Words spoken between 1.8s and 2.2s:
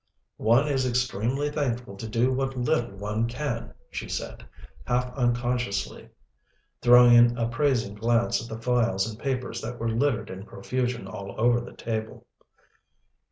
to